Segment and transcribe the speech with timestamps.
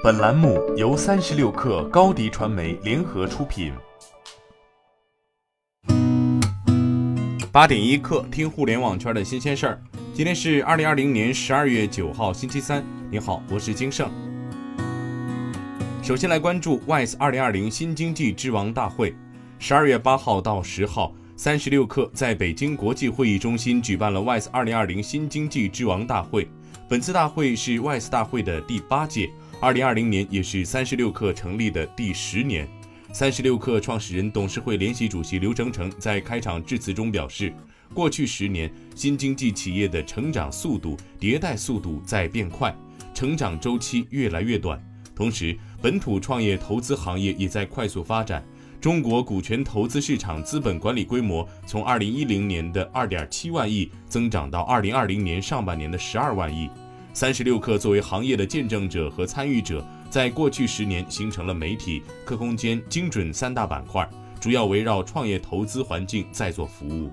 [0.00, 3.72] 本栏目由三十六氪高低传媒联合出品。
[7.50, 9.82] 八点一刻，听互联网圈的新鲜事儿。
[10.14, 12.84] 今天是二零二零年十二月九号，星期三。
[13.10, 14.08] 你好，我是金盛。
[16.00, 19.16] 首先来关注 WISE 二零二零新经济之王大会。
[19.58, 26.48] 十二月八号到十号，三十六氪在北京国际会议中心举办了 WISE 二零二零新经济之王大会。
[26.88, 29.28] 本次大会是 WISE 大会的第八届，
[29.60, 32.68] 二零二零年也是三十六氪成立的第十年。
[33.12, 37.52] 三十六氪创始人、董事会联席主席刘成成在开场致辞中表示，
[37.92, 42.72] 过去十年，新经济企业的成长速度、迭代速度在变快，
[43.12, 44.80] 成长周期越来越短。
[45.12, 48.44] 同时，本土创业投资行业也在快速发展。
[48.80, 56.70] 中国股权投资市场资本管理规模从二零一零年的二点七万亿增长到二零二零年上半年的十二万亿。
[57.12, 64.08] 三十六氪作为行业的见证者和参与者，在过去十年形成了媒体、客空间、精准三大板块，
[64.40, 67.10] 主要围绕创业投资环境在做服务。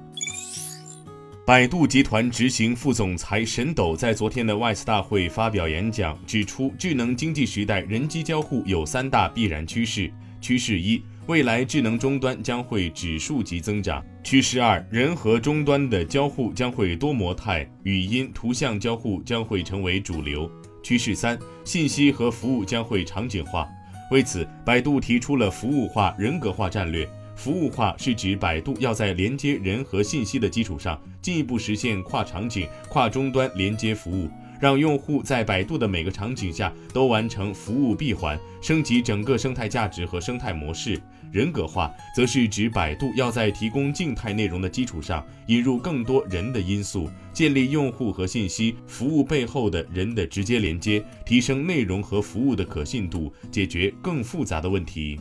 [1.46, 10.12] 百度集团执行副总裁沈斗在昨天的 WISE 大会发表演讲，指出智能经济时代人机交互有三大必然趋势。
[10.42, 11.02] 趋势一。
[11.28, 14.04] 未来智能终端将会指数级增长。
[14.24, 20.50] 趋势二，人和终端的交互将会多模态，语音、图像交互将会成为主流。
[20.84, 23.68] 趋势三，信息和服务将会场景化。
[24.12, 27.10] 为此，百度提出了服务化、人格化战略。
[27.36, 34.30] 服务化是指百度要在连接人和信息的基础上，进一步实现跨场景、跨终端连接服务。
[34.58, 41.00] 让用户在百度的每个场景下都完成服务闭环，升级整个生态价值和生态模式。
[41.32, 55.20] 人格化则是指百度要在提供静态内容的基础上，引入更多人的因素，建立用户和信息服务背后的人的直接连接，提升内容和服务的可信度，解决更复杂的问题。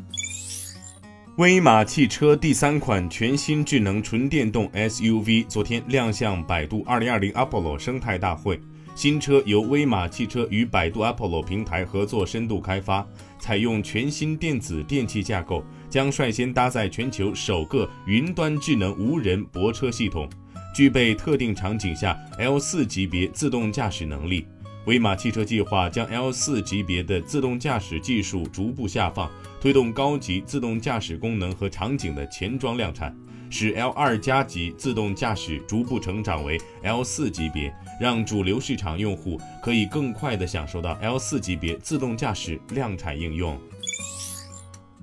[1.37, 8.61] 威马汽车第三款全新智能纯电动 SUV 昨天亮相百度2020 Apollo 生态大会。
[8.95, 13.05] 新车由威马汽车与百度 Apollo 平台合作深度开发，
[13.41, 20.29] 采用全新电子电气架构，将率先搭载全球首个云端智能无人泊车系统，
[20.73, 24.47] 具备特定场景下 L4 级别自动驾驶能力。
[24.87, 29.29] 威马汽车计划将 L4 级别的自动驾驶技术逐步下放，
[29.61, 33.13] 推动高级自动驾驶功能和场景的前装量产。
[33.57, 43.57] 使 L 二加级自动驾驶逐步成长为 L 四级别，让主流市场用户可以更快地享受到 L 四级别自动驾驶量产应用。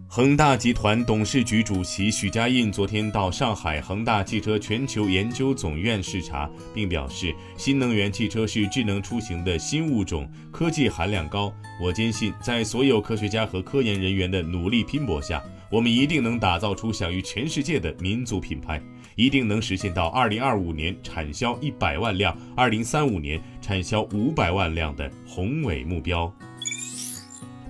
[0.06, 11.54] 恒大集团董事局主席许家印昨天到上海恒大汽车全球研究总院视察，并表示，新能源汽车是智能出行的新物种，科技含量高。
[11.82, 15.42] 我坚信，在所有科学家和科研人员的努力拼搏下。
[15.72, 18.82] 我们一定能打造出享誉全世界的民族品牌，
[19.16, 26.32] 一定能实现到二零二五年产销一百万辆，二零三五年产销五百万辆的宏伟目标。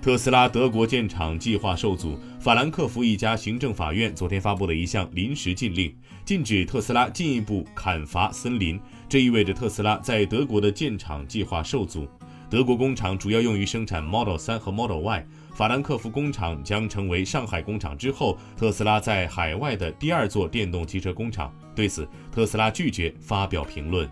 [0.02, 8.80] 特斯拉德国建厂计划受阻，法兰克福一家行政法院昨天发布了一项临时禁令，禁止特斯拉进一步砍伐森林。
[9.08, 12.08] 这意味着特斯拉在德国的建厂计划受阻。
[12.52, 15.26] 德国工厂主要用于生产 Model 3和 Model Y。
[15.54, 21.50] 法兰克福工厂将成为上海工厂之后特斯拉在海外的第二座电动汽车工厂。
[21.74, 24.06] 对此，特斯拉拒绝发表评论。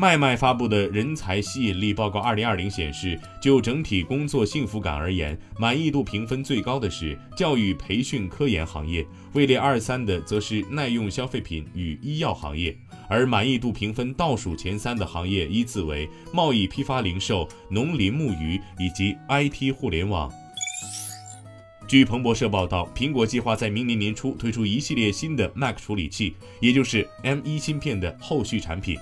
[0.00, 12.74] 麦麦发布的人才吸引力报告2020显示，就整体工作幸福感而言，满意度评分最高的是教育培训科研行业，位列二三的则是耐用消费品与医药行业。
[13.10, 20.32] 而满意度评分倒数前三的行业依次为贸易批发零售、农林牧渔以及 IT 互联网。
[21.86, 28.96] 据彭博社报道，苹果计划在明年年初推出一系列新的 Mac 处理器，也就是 M1 芯片的后续产品。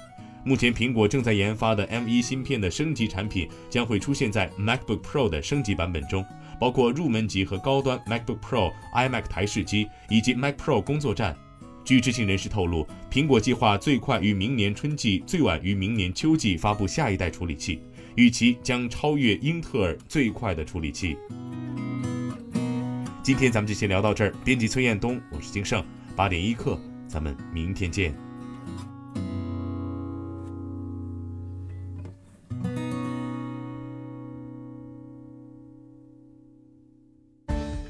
[0.48, 6.24] 目前，苹果正在研发的 M1 芯片的升级产品将会出现在 MacBook Pro 的升级版本中，
[6.58, 11.36] 包括入门级和高端 MacBook Pro、iMac 台式机以及 Mac Pro 工作站。
[11.84, 17.82] 据知情人士透露，苹果计划最快于明年春季，最晚于明年秋季发布下一代处理器，
[18.14, 21.14] 预期将超越英特尔最快的处理器。
[23.22, 24.32] 今天咱们就先聊到这儿。
[24.46, 25.84] 编辑崔彦东，我是金盛，
[26.16, 28.27] 八点一刻，咱们明天见。